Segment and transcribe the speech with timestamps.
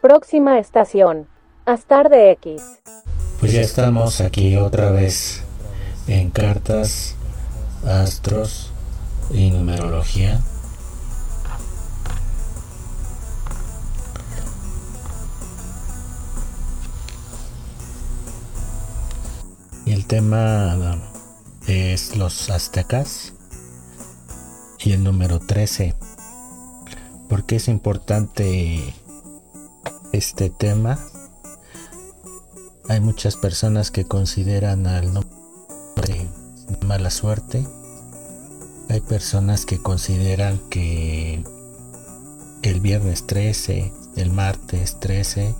[0.00, 1.26] Próxima estación.
[1.66, 2.62] Astar de X.
[3.40, 5.42] Pues ya estamos aquí otra vez
[6.06, 7.16] en cartas,
[7.84, 8.70] astros
[9.32, 10.40] y numerología.
[19.84, 21.00] Y el tema
[21.66, 23.32] es los aztecas
[24.78, 25.94] y el número 13.
[27.28, 28.94] ¿Por qué es importante
[30.12, 30.98] este tema?
[32.88, 36.28] Hay muchas personas que consideran al nombre
[36.68, 37.66] de mala suerte.
[38.88, 41.44] Hay personas que consideran que
[42.62, 45.54] el viernes 13, el martes 13,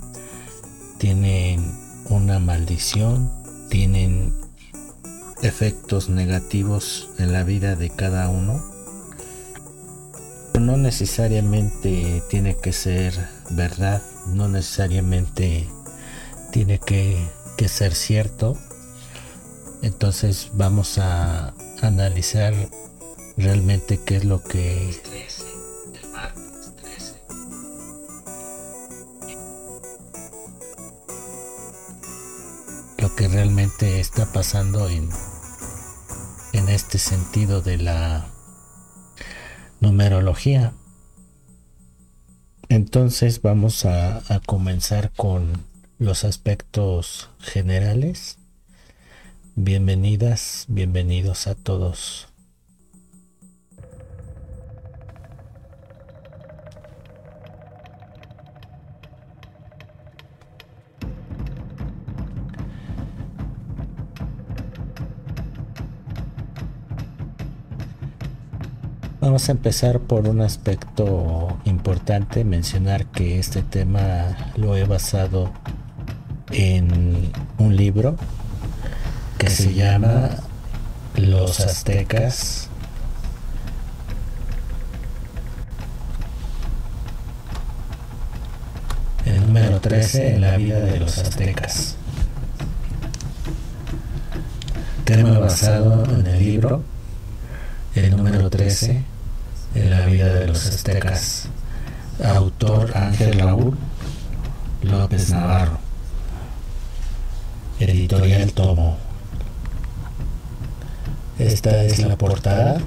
[0.97, 1.71] tienen
[2.09, 3.31] una maldición,
[3.69, 4.33] tienen
[5.41, 8.63] efectos negativos en la vida de cada uno.
[10.59, 13.13] No necesariamente tiene que ser
[13.51, 14.01] verdad,
[14.33, 15.67] no necesariamente
[16.51, 17.27] tiene que,
[17.67, 18.57] ser cierto.
[19.81, 22.53] Entonces vamos a analizar
[23.37, 25.01] realmente qué es lo que
[32.97, 35.09] lo que realmente está pasando en,
[36.53, 38.25] en este sentido de la
[39.79, 40.73] numerología.
[42.69, 45.65] Entonces vamos a, comenzar con
[45.97, 48.37] los aspectos generales.
[49.55, 52.28] Bienvenidas, bienvenidos a todos.
[69.39, 75.53] Vamos a empezar por un aspecto importante, mencionar que este tema lo he basado
[76.51, 78.17] en un libro
[79.37, 80.31] que se llama
[81.15, 82.67] Los aztecas.
[89.25, 91.95] El número 13 en la vida de los aztecas.
[95.05, 96.83] Tema basado en el libro,
[97.95, 99.08] el número 13
[99.75, 101.47] en la vida de los aztecas.
[102.23, 103.77] Autor Ángel Raúl
[104.81, 105.79] López Navarro.
[107.79, 108.97] Editorial Tomo.
[111.37, 112.79] Esta es la portada.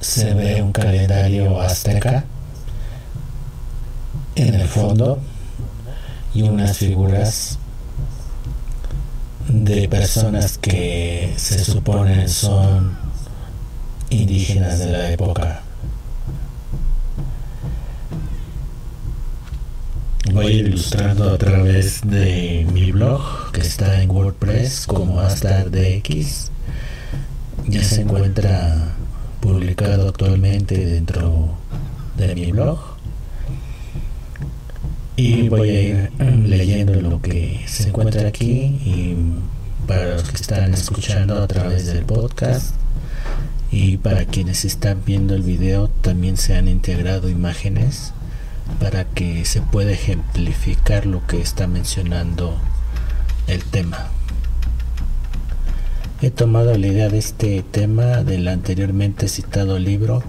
[0.00, 2.24] Se ve un calendario azteca
[4.34, 5.20] en el fondo
[6.34, 7.58] y unas figuras
[9.48, 12.96] de personas que se suponen son
[14.10, 15.62] indígenas de la época.
[20.32, 26.50] voy ilustrando a través de mi blog que está en WordPress como DX
[27.68, 28.96] Ya se encuentra
[29.40, 31.56] publicado actualmente dentro
[32.16, 32.78] de mi blog.
[35.16, 36.10] Y voy a ir
[36.44, 38.78] leyendo lo que se encuentra aquí.
[38.84, 39.16] Y
[39.86, 42.74] para los que están escuchando a través del podcast.
[43.70, 48.12] Y para quienes están viendo el video también se han integrado imágenes
[48.80, 52.56] para que se pueda ejemplificar lo que está mencionando
[53.46, 54.08] el tema.
[56.22, 60.22] He tomado la idea de este tema del anteriormente citado libro,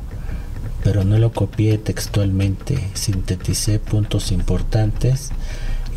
[0.88, 5.32] pero no lo copié textualmente, sinteticé puntos importantes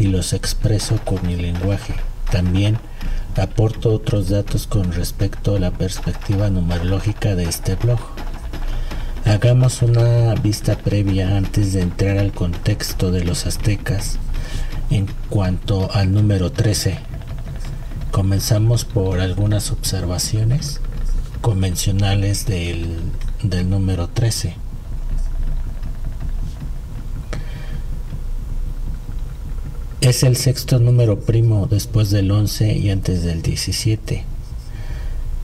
[0.01, 1.95] y los expreso con mi lenguaje.
[2.33, 2.77] También
[3.37, 8.01] aporto otros datos con respecto a la perspectiva numerológica de este blog.
[9.27, 14.19] Hagamos una vista previa antes de entrar al contexto de los aztecas
[14.91, 16.99] en cuanto al número 13.
[18.11, 20.81] Comenzamos por algunas observaciones
[21.43, 22.97] convencionales del,
[23.45, 24.57] del número 13.
[30.01, 34.25] Es el sexto número primo después del 11 y antes del 17.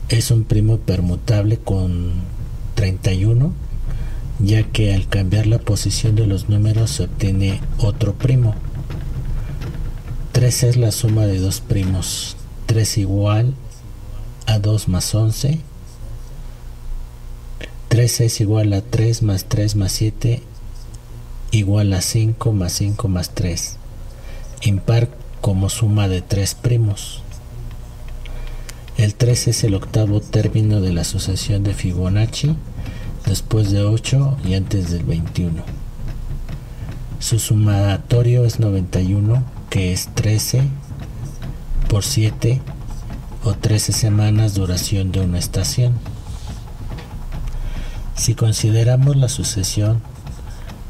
[0.09, 2.13] Es un primo permutable con
[2.73, 3.53] 31
[4.39, 8.55] ya que al cambiar la posición de los números se obtiene otro primo.
[10.31, 12.35] 3 es la suma de dos primos.
[12.65, 13.53] 3 igual
[14.47, 15.59] a 2 más 11.
[17.89, 20.41] 3 es igual a 3 más 3 más 7
[21.51, 23.76] igual a 5 más 5 más 3.
[24.67, 25.07] Impar
[25.39, 27.21] como suma de tres primos.
[28.97, 32.53] El 3 es el octavo término de la asociación de Fibonacci
[33.25, 35.63] después de 8 y antes del 21.
[37.19, 40.63] Su sumatorio es 91, que es 13
[41.87, 42.59] por 7
[43.45, 45.93] o 13 semanas duración de una estación.
[48.15, 50.01] Si consideramos la sucesión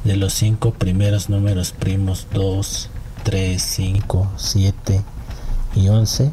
[0.04, 2.90] de los cinco primeros números primos 2,
[3.28, 5.04] 3, 5, 7
[5.76, 6.32] y 11,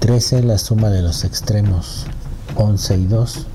[0.00, 2.04] 13 es la suma de los extremos
[2.56, 3.46] 11 y 2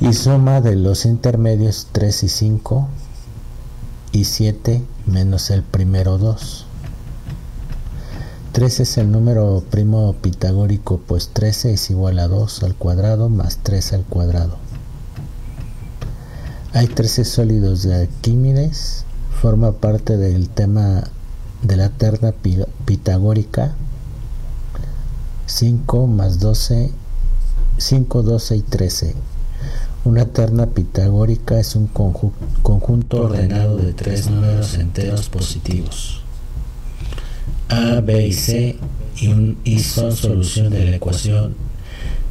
[0.00, 2.88] y suma de los intermedios 3 y 5
[4.12, 6.64] y 7 menos el primero 2.
[8.52, 13.58] 13 es el número primo pitagórico, pues 13 es igual a 2 al cuadrado más
[13.62, 14.56] 3 al cuadrado.
[16.72, 19.04] Hay 13 sólidos de Arquímedes,
[19.40, 21.04] forma parte del tema
[21.62, 22.32] de la terna
[22.84, 23.74] pitagórica
[25.46, 26.90] 5 más 12,
[27.78, 29.14] 5, 12 y 13.
[30.04, 36.20] Una terna pitagórica es un conjunto ordenado de tres números enteros positivos.
[37.70, 38.76] A, B y C
[39.64, 41.54] y, son solución de la ecuación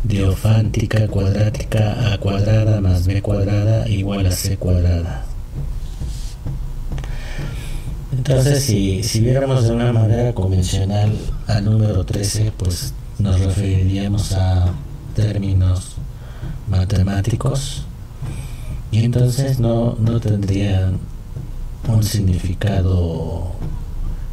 [0.04, 5.29] diofántica cuadrática A cuadrada más B cuadrada igual a C cuadrada.
[8.30, 11.12] Entonces, si, si viéramos de una manera convencional
[11.48, 14.68] al número 13, pues nos referiríamos a
[15.16, 15.96] términos
[16.70, 17.86] matemáticos
[18.92, 21.00] y entonces no, no tendrían
[21.88, 23.52] un significado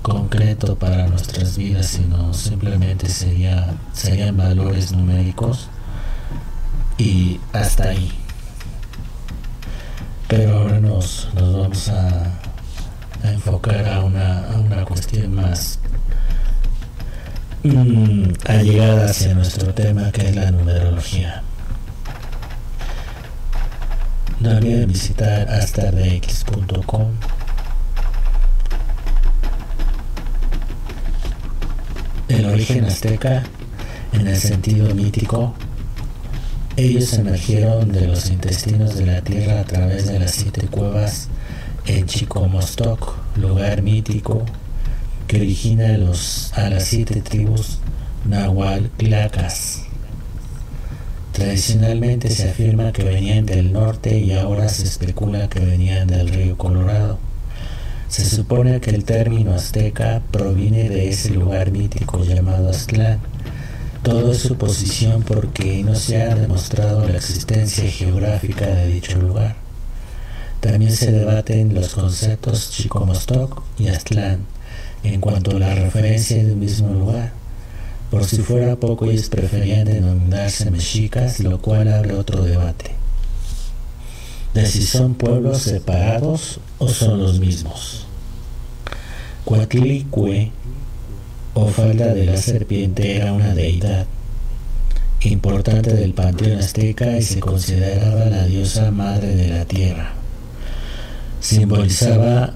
[0.02, 5.69] concreto para nuestras vidas, sino simplemente sería, serían valores numéricos
[6.99, 8.12] y hasta ahí.
[10.28, 12.42] Pero ahora nos, nos vamos a,
[13.22, 15.78] enfocar a una, a una cuestión más
[17.62, 21.42] mm, allegada hacia nuestro tema que es la numerología.
[24.40, 27.12] No olviden visitar astardx.com
[32.28, 33.44] El origen azteca,
[34.12, 35.54] en el sentido mítico,
[36.76, 41.28] ellos emergieron de los intestinos de la tierra a través de las siete cuevas
[41.87, 44.44] en Chicomostoc, lugar mítico
[45.27, 47.79] que origina a, los, a las siete tribus
[48.25, 49.83] Nahual Clacas.
[51.33, 56.56] Tradicionalmente se afirma que venían del norte y ahora se especula que venían del río
[56.56, 57.19] Colorado.
[58.09, 63.21] Se supone que el término azteca proviene de ese lugar mítico llamado Aztlán.
[64.03, 69.65] Todo es suposición porque no se ha demostrado la existencia geográfica de dicho lugar.
[70.66, 74.40] También se debaten los conceptos Chicomostoc y Aztlán
[75.04, 77.32] en cuanto a la referencia de un mismo lugar.
[78.10, 82.90] Por si fuera poco, ellos preferían denominarse mexicas, lo cual abre otro debate.
[84.54, 88.04] De si son pueblos separados o son los mismos.
[89.44, 90.50] Coatlicue
[91.54, 94.06] o falda de la serpiente era una deidad
[95.20, 100.25] importante del panteón azteca y se consideraba la diosa madre de la tierra.
[101.46, 102.54] Simbolizaba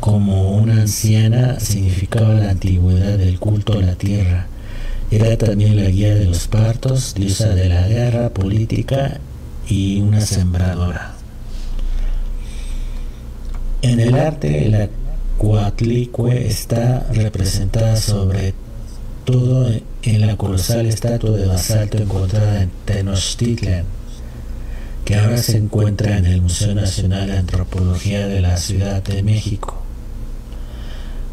[0.00, 4.46] como una anciana, significaba la antigüedad del culto a la tierra
[5.10, 9.18] era también la guía de los partos, diosa de la guerra política
[9.66, 11.14] y una sembradora.
[13.80, 14.88] En el arte, la
[15.38, 18.52] Coatlicue está representada sobre
[19.24, 19.70] todo
[20.02, 23.84] en la colosal estatua de basalto encontrada en Tenochtitlan,
[25.08, 29.82] que ahora se encuentra en el Museo Nacional de Antropología de la Ciudad de México.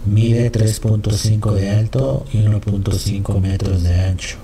[0.06, 4.38] Mide 3.5 de alto y 1.5 metros de ancho.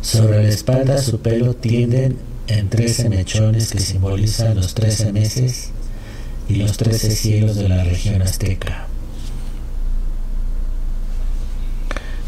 [0.00, 2.14] Sobre la espalda su pelo tiende
[2.46, 5.70] en 13 mechones que simbolizan los 13 meses
[6.48, 8.86] y los 13 cielos de la región azteca.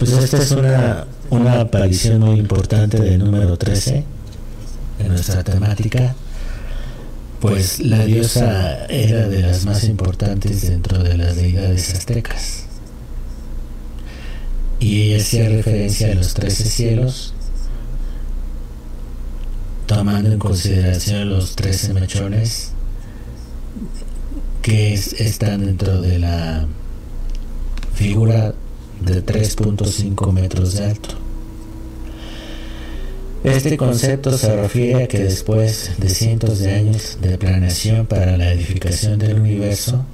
[0.01, 4.05] Pues esta es una, una aparición muy importante del número 13
[5.01, 6.15] en nuestra temática
[7.41, 12.67] pues la diosa era de las más importantes dentro de las deidades aztecas.
[14.79, 17.33] Y ella hacía referencia a los trece cielos,
[19.87, 22.73] tomando en consideración los trece mechones
[24.61, 26.67] que están dentro de la
[27.95, 28.55] figura
[29.01, 31.30] de 3.5 metros de alto.
[33.43, 38.53] Este concepto se refiere a que después de cientos de años de planeación para la
[38.53, 40.05] edificación del universo,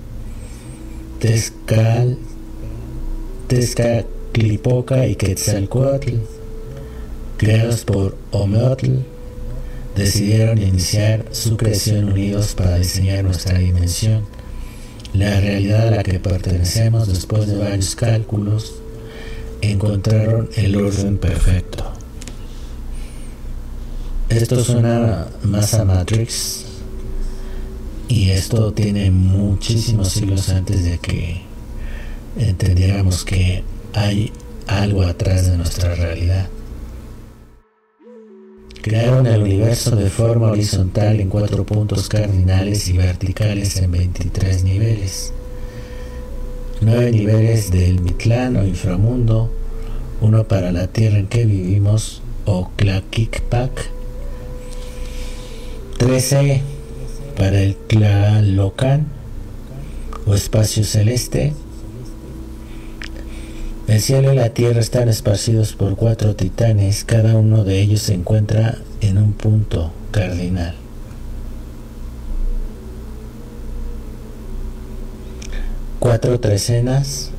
[1.18, 2.18] Tezcal,
[3.48, 6.18] Tezcatlipoca y Quetzalcoatl,
[7.36, 8.98] creados por Omeotl,
[9.96, 14.24] decidieron iniciar su creación unidos para diseñar nuestra dimensión,
[15.14, 18.76] la realidad a la que pertenecemos después de varios cálculos,
[19.62, 21.95] encontraron el orden perfecto.
[24.28, 26.64] Esto suena más a Matrix
[28.08, 31.42] y esto tiene muchísimos siglos antes de que
[32.36, 33.62] entendiéramos que
[33.94, 34.32] hay
[34.66, 36.48] algo atrás de nuestra realidad.
[38.82, 45.32] Crearon el universo de forma horizontal en cuatro puntos cardinales y verticales en 23 niveles.
[46.80, 49.50] Nueve niveles del Mitlán o inframundo,
[50.20, 53.95] uno para la tierra en que vivimos o Klakikpak,
[55.98, 56.60] 13
[57.38, 59.06] para el Tlalocan
[60.26, 61.54] o espacio celeste,
[63.86, 68.14] el cielo y la tierra están esparcidos por cuatro titanes, cada uno de ellos se
[68.14, 70.74] encuentra en un punto cardinal.
[75.98, 77.30] Cuatro trecenas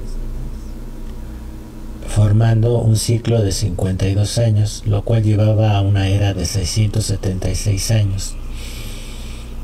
[2.18, 8.36] formando un ciclo de 52 años, lo cual llevaba a una era de 676 años.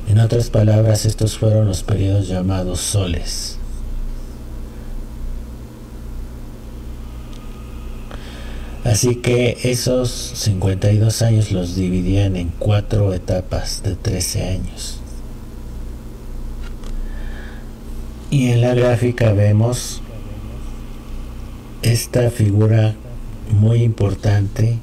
[0.08, 3.58] En otras palabras, estos fueron los periodos llamados soles.
[8.84, 15.00] Así que esos 52 años los dividían en cuatro etapas de 13 años.
[18.30, 20.02] Y en la gráfica vemos
[21.82, 22.96] esta figura
[23.52, 24.80] muy importante,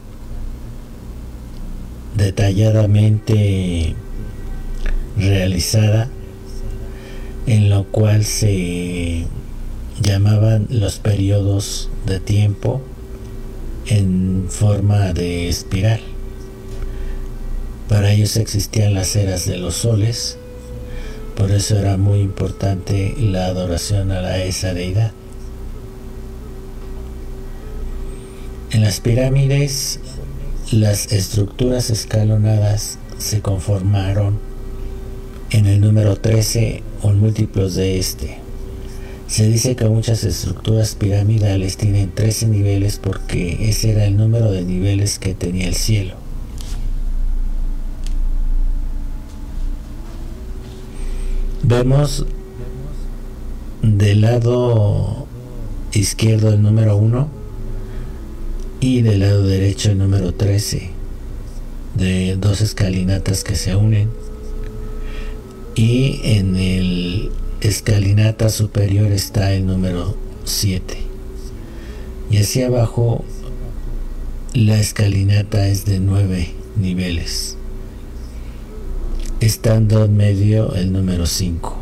[2.17, 3.95] detalladamente
[5.21, 6.09] realizada,
[7.47, 9.27] en lo cual se
[10.01, 12.81] llamaban los periodos de tiempo
[13.87, 16.01] en forma de espiral.
[17.89, 20.39] Para ellos existían las eras de los soles,
[21.37, 25.13] por eso era muy importante la adoración a esa deidad.
[28.71, 29.99] En las pirámides,
[30.71, 34.39] las estructuras escalonadas se conformaron
[35.51, 38.39] en el número 13 o múltiplos de este.
[39.27, 44.63] Se dice que muchas estructuras piramidales tienen 13 niveles porque ese era el número de
[44.63, 46.15] niveles que tenía el cielo.
[51.63, 52.27] Vemos
[53.83, 55.27] del lado
[55.93, 57.29] izquierdo el número 1
[58.81, 60.91] y del lado derecho el número 13
[61.95, 64.20] de dos escalinatas que se unen
[65.81, 67.31] y en el
[67.63, 70.99] escalinata superior está el número 7.
[72.31, 73.25] Y hacia abajo
[74.53, 77.57] la escalinata es de 9 niveles.
[79.41, 81.75] Estando en medio el número 5.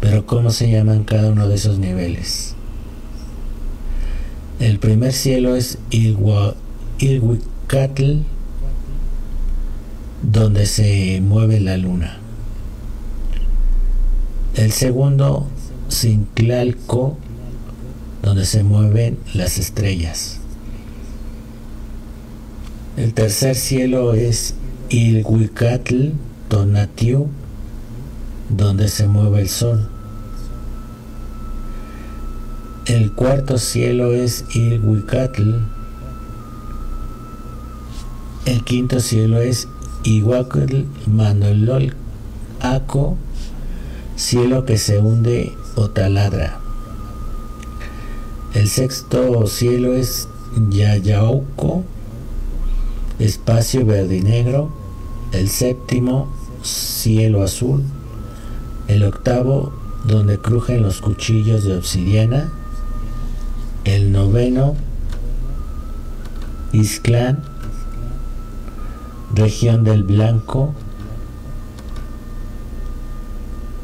[0.00, 2.55] Pero ¿cómo se llaman cada uno de esos niveles?
[4.58, 6.54] El primer cielo es Ilwa,
[7.66, 8.20] Catl,
[10.22, 12.16] donde se mueve la luna.
[14.54, 15.46] El segundo,
[15.88, 17.18] Sinclalco,
[18.22, 20.38] donde se mueven las estrellas.
[22.96, 24.54] El tercer cielo es
[24.88, 26.12] Ilhuicatl
[26.48, 27.28] Tonatiu,
[28.48, 29.90] donde se mueve el sol.
[32.86, 35.54] El cuarto cielo es Ilhuicatl,
[38.46, 39.66] el quinto cielo es
[40.04, 41.96] Iguacl Manolol
[42.60, 43.16] Aco,
[44.14, 46.60] cielo que se hunde o taladra.
[48.54, 50.28] El sexto cielo es
[50.70, 51.82] Yayauco,
[53.18, 54.70] espacio verde y negro.
[55.32, 57.82] El séptimo, cielo azul.
[58.86, 59.72] El octavo,
[60.04, 62.52] donde crujen los cuchillos de obsidiana.
[63.86, 64.74] El noveno,
[66.72, 67.56] Isclán
[69.36, 70.72] región del blanco,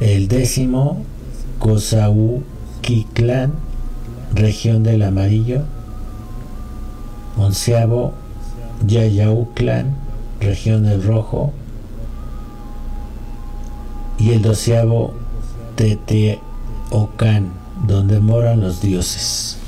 [0.00, 1.04] el décimo
[2.80, 3.52] Kiclán,
[4.34, 5.62] región del amarillo,
[7.36, 8.14] onceavo
[8.86, 9.94] Yayauclán,
[10.40, 11.52] región del rojo,
[14.18, 15.14] y el doceavo
[15.76, 17.52] Teteocan,
[17.86, 19.61] donde moran los dioses.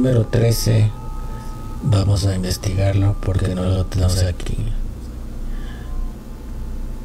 [0.00, 0.90] Número 13
[1.82, 4.56] vamos a investigarlo porque no lo tenemos aquí.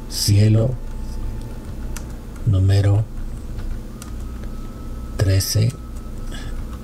[0.08, 0.70] Cielo
[2.46, 3.04] número
[5.18, 5.74] 13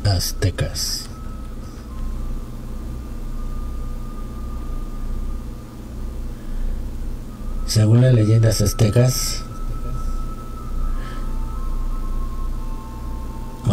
[0.04, 1.06] aztecas.
[7.66, 9.44] Según las leyendas aztecas,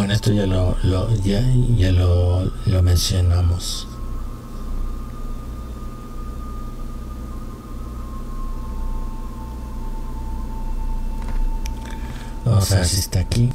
[0.10, 0.76] bueno, esto ya lo,
[1.24, 1.42] ya,
[1.78, 3.88] ya lo, lo mencionamos.
[12.44, 13.50] Vamos a ver si está aquí.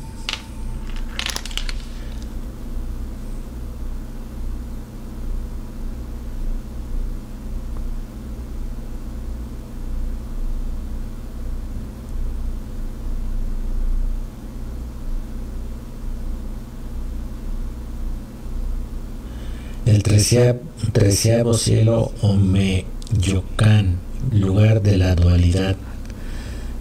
[19.87, 23.97] El treceavo cielo Omeyocan,
[24.33, 25.77] lugar de la dualidad.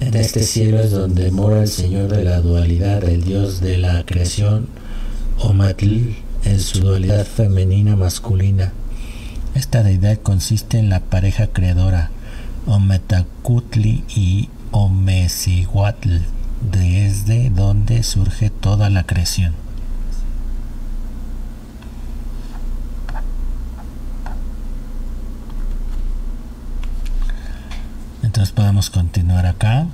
[0.01, 4.05] En este cielo es donde mora el Señor de la dualidad, el Dios de la
[4.05, 4.67] creación,
[5.39, 8.73] Omatl, en su dualidad femenina masculina.
[9.55, 12.11] Esta deidad consiste en la pareja creadora,
[12.65, 16.17] Ometacutli y Omecihuatl,
[16.71, 19.62] desde donde surge toda la creación.
[28.43, 29.87] Entonces podemos continuar acá.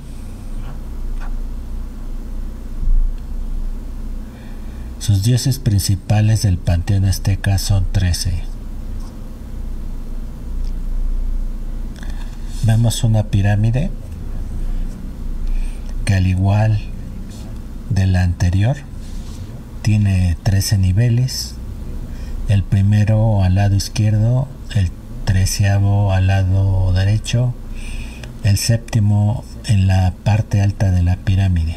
[4.98, 8.42] Sus dioses principales del panteón azteca son 13.
[12.64, 13.92] Vemos una pirámide
[16.04, 16.80] que al igual
[17.88, 18.78] de la anterior
[19.82, 21.54] tiene 13 niveles.
[22.48, 24.90] El primero al lado izquierdo, el
[25.24, 27.54] treceavo al lado derecho,
[28.44, 31.76] el séptimo en la parte alta de la pirámide.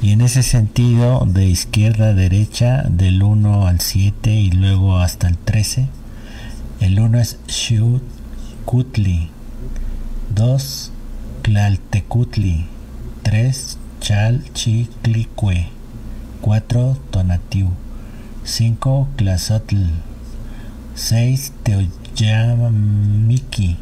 [0.00, 5.28] Y en ese sentido, de izquierda a derecha, del 1 al 7 y luego hasta
[5.28, 5.86] el 13,
[6.80, 9.28] el 1 es Xiucutli,
[10.34, 10.92] 2
[11.42, 12.66] Tlaltecutli,
[13.22, 15.68] 3 Chalchiclicue,
[16.40, 17.70] 4 Tonatiu,
[18.42, 19.76] 5 Tlazotl,
[20.96, 23.76] 6 Teoyamiki,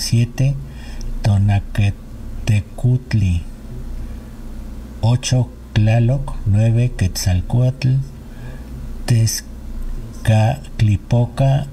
[0.00, 0.54] 7
[1.22, 3.42] Tonaquetecutli
[5.00, 6.32] 8 Tlaloc.
[6.46, 7.88] 9 Quetzalcoatl.
[9.04, 11.66] Tezcatlipoca.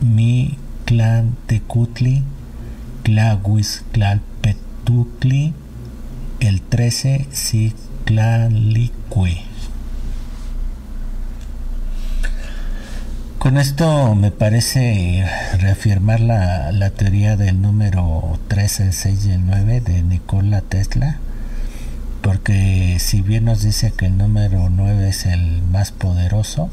[0.00, 2.22] Mi Clantecutli
[3.02, 5.52] Tlahuizclalpetutli.
[6.38, 9.53] El 13 Ciclalicue
[13.44, 15.22] Con esto me parece
[15.58, 21.18] reafirmar la, teoría del número 13, el 6 y el 9 de Nikola Tesla,
[22.22, 26.70] porque si bien nos dice que el número 9 es el más poderoso,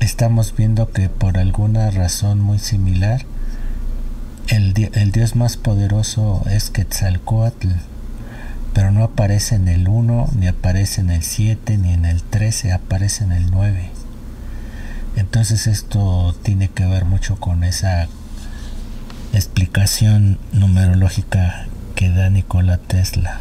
[0.00, 3.26] estamos viendo que por alguna razón muy similar,
[4.48, 7.68] el, el dios más poderoso es Quetzalcoatl,
[8.72, 12.72] pero no aparece en el 1, ni aparece en el 7, ni en el 13,
[12.72, 13.91] aparece en el 9.
[15.16, 18.08] Entonces esto tiene que ver mucho con esa
[19.32, 23.40] explicación numerológica que da Nikola Tesla.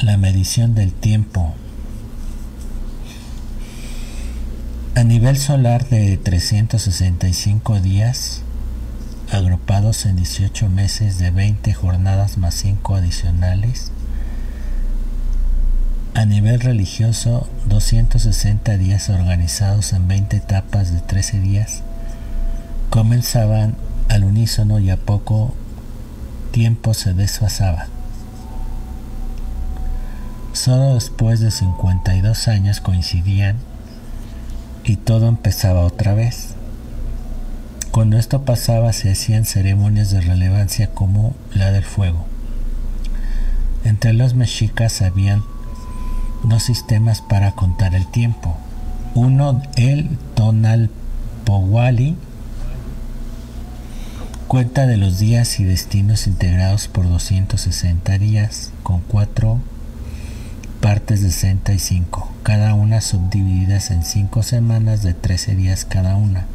[0.00, 1.54] La medición del tiempo.
[4.94, 8.42] A nivel solar de 365 días,
[9.30, 13.90] agrupados en 18 meses de 20 jornadas más 5 adicionales,
[16.14, 21.82] a nivel religioso, 260 días organizados en 20 etapas de 13 días
[22.90, 23.74] comenzaban
[24.10, 25.54] al unísono y a poco
[26.50, 27.86] tiempo se desfasaba.
[30.52, 33.56] Solo después de 52 años coincidían
[34.84, 36.48] y todo empezaba otra vez.
[37.90, 42.26] Cuando esto pasaba se hacían ceremonias de relevancia como la del fuego.
[43.84, 45.42] Entre los mexicas habían
[46.44, 48.56] dos sistemas para contar el tiempo.
[49.14, 52.16] Uno, el Tonalpowali,
[54.48, 59.60] cuenta de los días y destinos integrados por 260 días, con cuatro
[60.80, 66.46] partes de 65, cada una subdivididas en cinco semanas de 13 días cada una.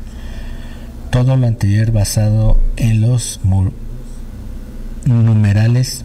[1.11, 3.39] Todo lo anterior basado en los
[5.05, 6.03] numerales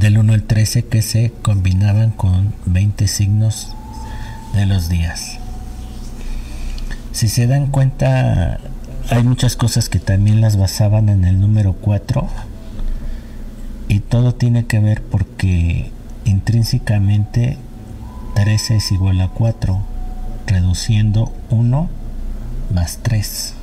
[0.00, 3.76] del 1 al 13 que se combinaban con 20 signos
[4.54, 5.38] de los días.
[7.12, 8.60] Si se dan cuenta,
[9.10, 12.26] hay muchas cosas que también las basaban en el número 4
[13.88, 15.90] y todo tiene que ver porque
[16.24, 17.58] intrínsecamente
[18.36, 19.82] 13 es igual a 4,
[20.46, 21.90] reduciendo 1
[22.74, 23.54] más 3.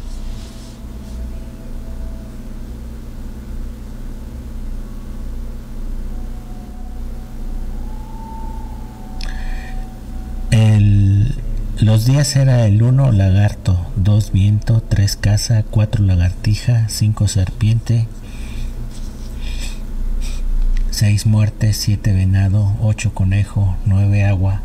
[11.79, 18.07] Los días era el 1 lagarto, 2 viento, 3 casa, 4 lagartija, 5 serpiente,
[20.89, 24.61] 6 muerte, 7 venado, 8 conejo, 9 agua,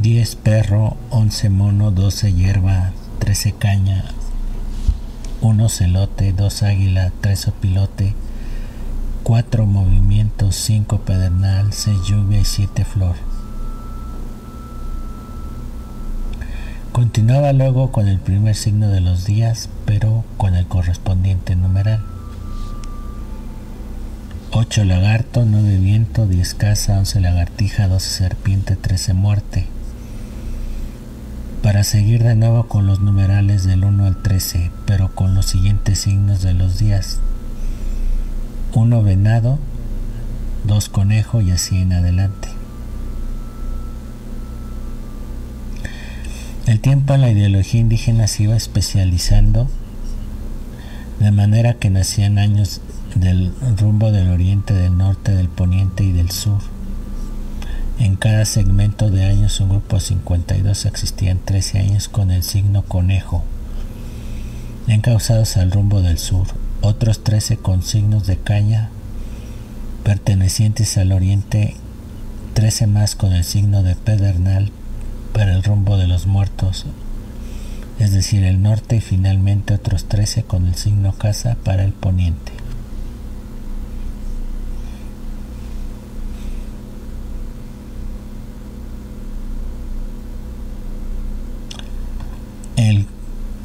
[0.00, 4.04] 10 perro, 11 mono, 12 hierba, 13 caña,
[5.42, 8.14] 1 celote, 2 águila, 3 opilote,
[9.24, 13.29] 4 movimientos, 5 pedernal, 6 lluvia y 7 flor.
[16.92, 22.02] Continuaba luego con el primer signo de los días, pero con el correspondiente numeral.
[24.50, 29.66] 8 lagarto, 9 viento, 10 casa, 11 lagartija, 12 serpiente, 13 muerte.
[31.62, 36.00] Para seguir de nuevo con los numerales del 1 al 13, pero con los siguientes
[36.00, 37.20] signos de los días.
[38.74, 39.60] 1 venado,
[40.64, 42.59] 2 conejo y así en adelante.
[46.70, 49.66] El tiempo la ideología indígena se iba especializando
[51.18, 52.80] de manera que nacían años
[53.16, 56.60] del rumbo del oriente, del norte, del poniente y del sur.
[57.98, 62.82] En cada segmento de años, un grupo de 52 existían 13 años con el signo
[62.82, 63.42] conejo,
[64.86, 66.46] encausados al rumbo del sur,
[66.82, 68.90] otros 13 con signos de caña,
[70.04, 71.74] pertenecientes al oriente,
[72.54, 74.70] 13 más con el signo de pedernal
[75.32, 76.86] para el rumbo de los muertos,
[77.98, 82.52] es decir, el norte, y finalmente otros 13 con el signo casa para el poniente.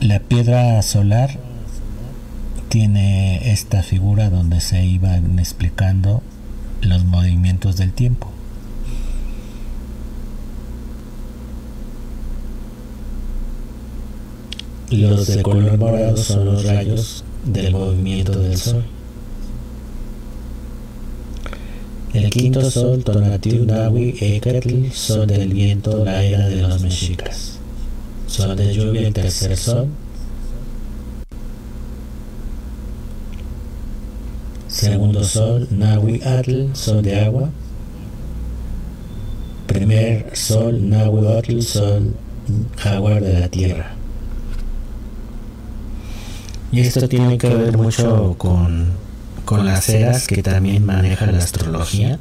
[0.05, 1.31] la piedra solar
[2.69, 6.21] tiene esta figura donde se iban explicando
[6.81, 8.34] los movimientos del tiempo.
[14.97, 18.83] Los de color morado son los rayos del movimiento del sol.
[22.13, 27.59] El quinto sol, Tonatiu, Nahui, Ekatl, son del viento, la era de los mexicas.
[28.25, 29.89] Sol de lluvia, el tercer sol.
[34.69, 37.49] Segundo sol, Nahui Atl, sol de agua.
[39.67, 42.13] Primer sol, Nahui Atl, sol
[42.77, 43.95] jaguar de la tierra.
[46.75, 48.87] Y esto tiene que ver mucho con,
[49.45, 52.19] con las eras que también maneja la astrología.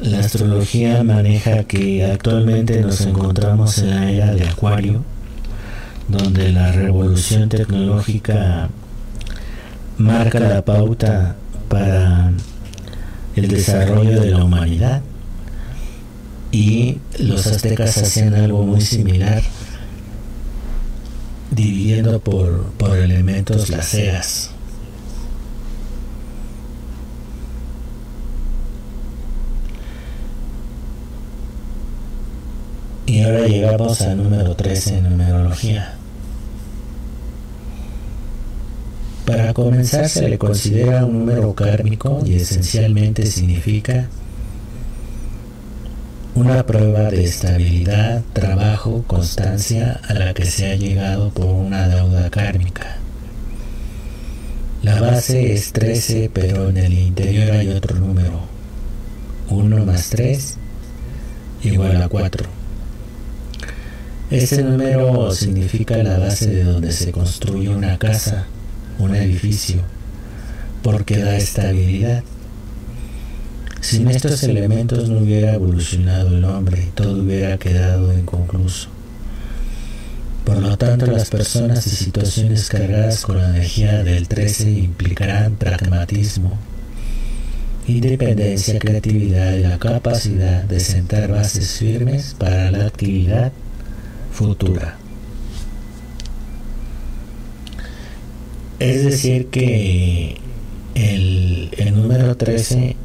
[0.00, 5.02] La astrología maneja que actualmente nos encontramos en la era de Acuario,
[6.06, 8.68] donde la revolución tecnológica
[9.98, 11.34] marca la pauta
[11.68, 12.30] para
[13.34, 15.02] el desarrollo de la humanidad
[16.52, 19.42] y los aztecas hacían algo muy similar
[21.50, 24.50] dividiendo por, por elementos las eras.
[33.06, 35.94] Y ahora llegamos al número 13 en numerología.
[39.24, 44.08] Para comenzar se le considera un número kármico y esencialmente significa
[46.36, 52.28] una prueba de estabilidad, trabajo, constancia a la que se ha llegado por una deuda
[52.28, 52.98] kármica.
[54.82, 58.40] La base es 13, pero en el interior hay otro número.
[59.48, 60.58] 1 más 3
[61.62, 62.46] igual a 4.
[64.30, 68.44] Ese número significa la base de donde se construye una casa,
[68.98, 69.80] un edificio,
[70.82, 72.24] porque da estabilidad.
[73.86, 78.88] Sin estos elementos no hubiera evolucionado el hombre, todo hubiera quedado inconcluso.
[80.44, 86.58] Por lo tanto, las personas y situaciones cargadas con la energía del 13 implicarán pragmatismo,
[87.86, 93.52] independencia, creatividad y la capacidad de sentar bases firmes para la actividad
[94.32, 94.98] futura.
[98.80, 100.40] Es decir, que
[100.94, 102.96] El, el número 13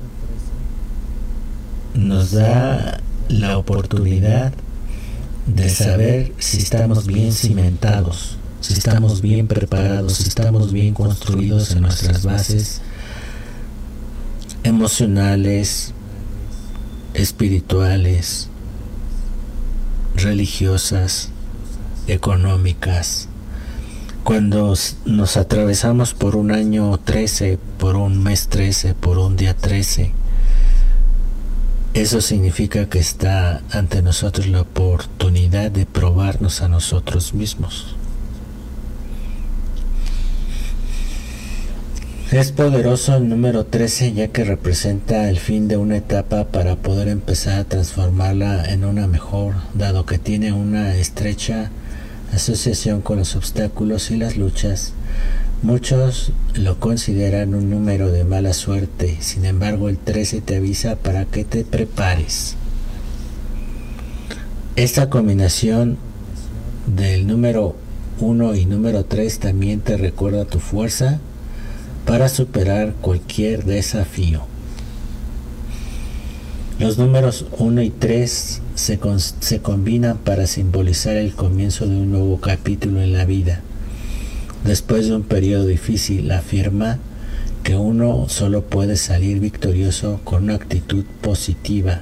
[1.94, 3.00] nos da
[3.30, 4.54] la oportunidad
[5.48, 11.82] de saber si estamos bien cimentados, si estamos bien preparados, si estamos bien construidos en
[11.82, 12.82] nuestras bases
[14.64, 15.94] emocionales,
[17.14, 18.50] espirituales,
[20.16, 21.30] religiosas,
[22.08, 23.28] económicas.
[24.24, 24.76] Cuando
[25.06, 30.14] nos atravesamos por un año 13, por un mes 13, por un día 13,
[31.94, 37.96] eso significa que está ante nosotros la oportunidad de probarnos a nosotros mismos.
[42.32, 47.10] Es poderoso el número 13 ya que representa el fin de una etapa para poder
[47.10, 51.72] empezar a transformarla en una mejor, dado que tiene una estrecha
[52.34, 54.94] asociación con los obstáculos y las luchas.
[55.64, 61.26] Muchos lo consideran un número de mala suerte, sin embargo el 13 te avisa para
[61.26, 62.56] que te prepares.
[64.76, 65.98] Esta combinación
[66.88, 67.76] del número
[68.20, 71.20] 1 y número 3 también te recuerda tu fuerza,
[72.06, 74.42] para superar cualquier desafío.
[76.80, 79.00] Los números 1 y 3 se,
[79.40, 83.62] se, combinan para simbolizar el comienzo de un nuevo capítulo en la vida.
[84.66, 87.00] Después de un periodo difícil, afirma
[87.64, 92.02] que uno solo puede salir victorioso con una actitud positiva.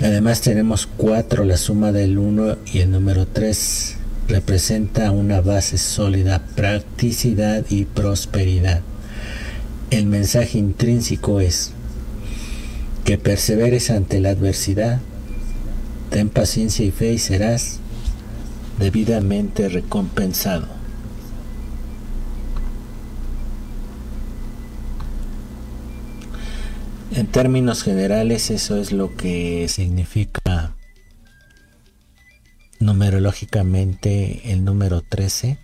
[0.00, 3.96] Además tenemos 4, la suma del 1 y el número 3
[4.28, 8.82] representa una base sólida, practicidad y prosperidad.
[9.90, 11.72] El mensaje intrínseco es
[13.04, 15.00] que perseveres ante la adversidad,
[16.10, 17.78] ten paciencia y fe y serás
[18.78, 20.77] debidamente recompensado.
[27.12, 30.76] En términos generales eso es lo que significa
[32.80, 35.58] numerológicamente el número 13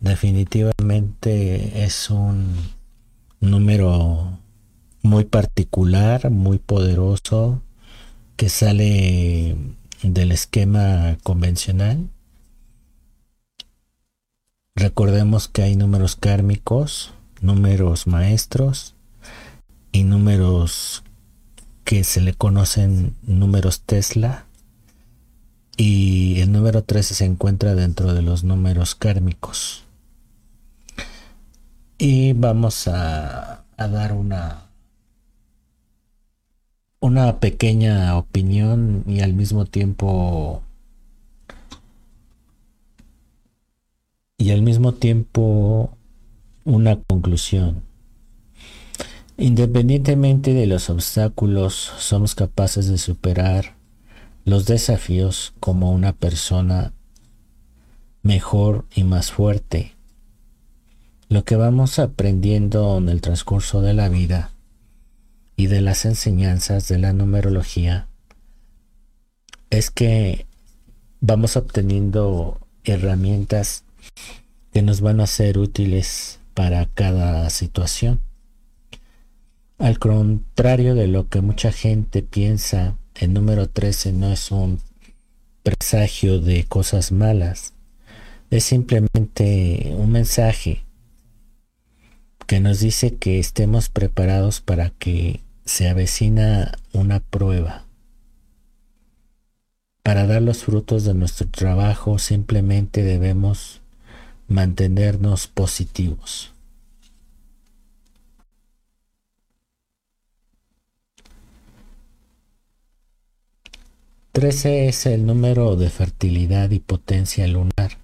[0.00, 2.54] definitivamente es un
[3.40, 4.38] número
[5.02, 7.62] muy particular, muy poderoso,
[8.36, 9.56] que sale
[10.02, 12.08] del esquema convencional.
[14.74, 18.95] Recordemos que hay números kármicos, números maestros
[19.96, 21.02] y números
[21.84, 24.44] que se le conocen números Tesla
[25.78, 29.84] y el número 13 se encuentra dentro de los números kármicos.
[31.96, 34.64] Y vamos a, a dar una
[37.00, 40.62] una pequeña opinión y al mismo tiempo
[44.36, 45.96] y al mismo tiempo
[46.64, 47.85] una conclusión.
[49.38, 53.76] Independientemente de los obstáculos, somos capaces de superar
[54.46, 56.94] los desafíos como una persona
[58.22, 59.94] mejor y más fuerte.
[61.28, 64.52] Lo que vamos aprendiendo en el transcurso de la vida
[65.54, 68.08] y de las enseñanzas de la numerología
[69.68, 70.46] es que
[71.20, 73.84] vamos obteniendo herramientas
[74.72, 78.20] que nos van a ser útiles para cada situación.
[79.78, 84.80] Al contrario de lo que mucha gente piensa el número 13 no es un
[85.62, 87.74] presagio de cosas malas,
[88.50, 90.84] es simplemente un mensaje
[92.46, 97.84] que nos dice que estemos preparados para que se avecina una prueba.
[100.02, 103.82] Para dar los frutos de nuestro trabajo simplemente debemos
[104.48, 106.55] mantenernos positivos.
[114.36, 117.96] 13 es el número de fertilidad y potencia lunar,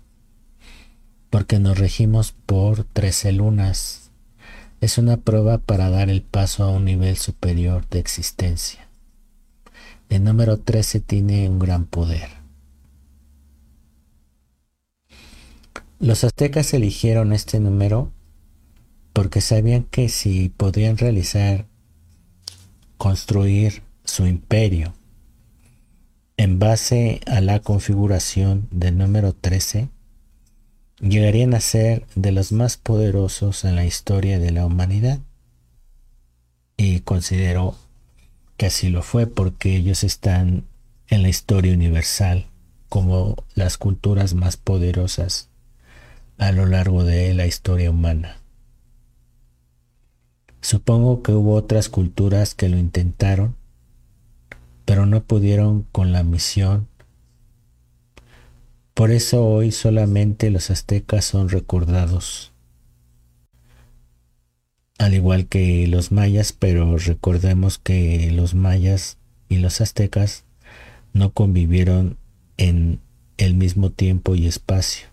[1.28, 4.10] porque nos regimos por 13 lunas.
[4.80, 8.88] Es una prueba para dar el paso a un nivel superior de existencia.
[10.08, 12.30] El número 13 tiene un gran poder.
[16.00, 18.10] Los aztecas eligieron este número
[19.12, 21.66] porque sabían que si podían realizar,
[22.96, 24.94] construir su imperio,
[26.36, 29.88] en base a la configuración del número 13,
[31.00, 35.18] llegarían a ser de los más poderosos en la historia de la humanidad.
[36.76, 37.76] Y considero
[38.56, 40.64] que así lo fue porque ellos están
[41.08, 42.46] en la historia universal
[42.88, 45.48] como las culturas más poderosas
[46.38, 48.38] a lo largo de la historia humana.
[50.60, 53.56] Supongo que hubo otras culturas que lo intentaron,
[54.84, 56.88] pero no pudieron con la misión.
[58.94, 62.52] Por eso hoy solamente los aztecas son recordados,
[64.98, 69.18] al igual que los mayas, pero recordemos que los mayas
[69.48, 70.44] y los aztecas
[71.12, 72.18] no convivieron
[72.56, 73.00] en
[73.38, 75.08] el mismo tiempo y espacio.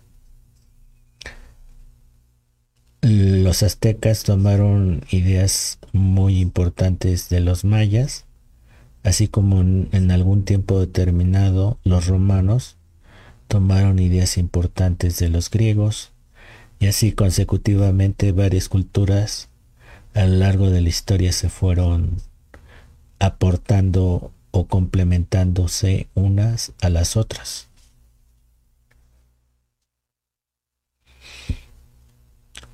[3.02, 8.26] Los aztecas tomaron ideas muy importantes de los mayas,
[9.02, 12.76] así como en, algún tiempo determinado los romanos
[13.48, 16.12] tomaron ideas importantes de los griegos,
[16.78, 19.48] y así consecutivamente varias culturas
[20.14, 22.16] a lo largo de la historia se fueron
[23.18, 27.68] aportando o complementándose unas a las otras.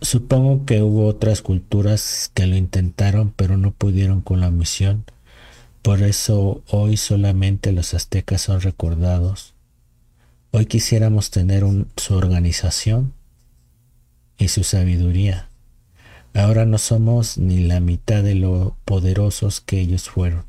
[0.00, 5.04] Supongo que hubo otras culturas que lo intentaron pero no pudieron con la misión.
[5.86, 9.54] Por eso hoy solamente los aztecas son recordados.
[10.50, 11.62] Hoy quisiéramos tener
[11.96, 13.12] su organización
[14.36, 15.48] y su sabiduría.
[16.34, 20.44] Ahora no somos ni la mitad de lo poderosos que ellos fueron.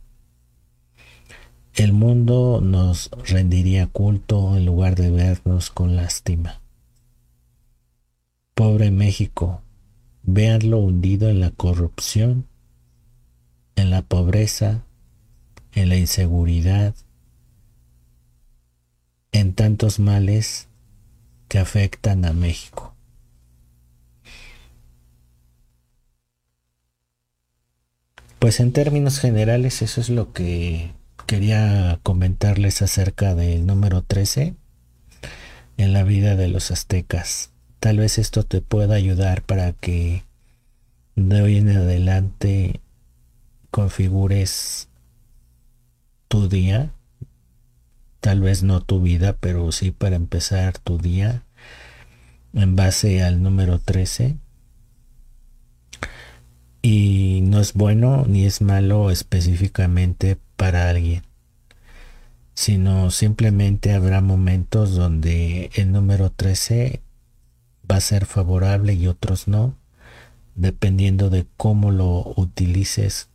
[1.76, 6.62] El mundo nos rendiría culto en lugar de vernos con lástima.
[8.56, 9.62] Pobre México,
[10.24, 12.48] véanlo hundido en la corrupción,
[13.76, 14.87] en la pobreza,
[15.78, 16.96] en la inseguridad,
[19.32, 20.68] en tantos males
[21.48, 22.96] que afectan a México.
[28.40, 30.94] Pues en términos generales eso es lo que
[31.28, 34.56] quería comentarles acerca del número 13
[35.78, 37.52] en la vida de los aztecas.
[37.80, 40.24] Tal vez esto te pueda ayudar para que
[41.16, 42.82] de hoy en adelante
[43.70, 44.87] configures
[46.28, 46.92] tu día.
[48.20, 51.44] Tal vez no tu vida, pero sí para empezar tu día
[52.54, 54.38] en base al número 13.
[56.82, 61.24] Y no es bueno ni es malo específicamente para alguien,
[62.54, 67.02] sino simplemente habrá momentos donde el número 13
[67.90, 69.76] va a ser favorable y otros no,
[70.56, 73.30] dependiendo de cómo lo utilices,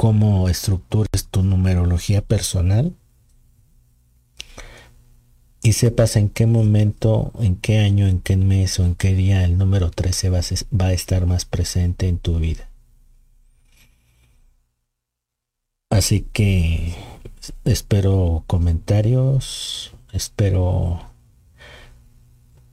[0.00, 2.96] cómo estructures tu numerología personal
[5.62, 9.44] y sepas en qué momento, en qué año, en qué mes o en qué día
[9.44, 12.70] el número 13 va a estar más presente en tu vida.
[15.90, 16.94] Así que
[17.66, 21.02] espero comentarios, espero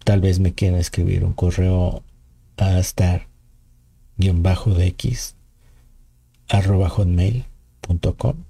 [0.05, 2.03] Tal vez me quieran escribir un correo
[2.55, 3.27] a star
[4.15, 5.36] de x
[6.49, 8.43] arroba hotmail.com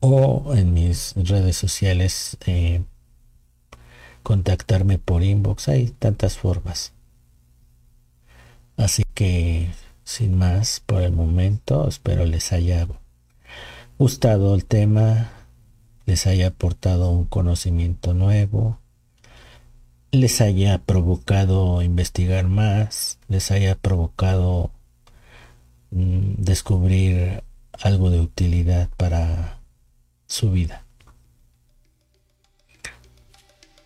[0.00, 2.82] o en mis redes sociales eh,
[4.22, 5.68] contactarme por inbox.
[5.68, 6.92] Hay tantas formas.
[8.76, 9.70] Así que
[10.04, 12.86] sin más por el momento, espero les haya
[13.98, 15.30] gustado el tema,
[16.06, 18.80] les haya aportado un conocimiento nuevo
[20.12, 24.72] les haya provocado investigar más, les haya provocado
[25.90, 29.60] descubrir algo de utilidad para
[30.26, 30.84] su vida.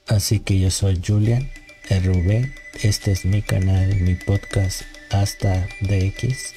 [0.07, 1.51] Así que yo soy Julian
[1.89, 6.55] RV, este es mi canal, mi podcast hasta DX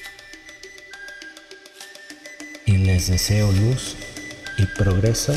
[2.66, 3.96] y les deseo luz
[4.58, 5.32] y progreso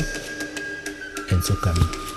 [1.30, 2.11] en su camino.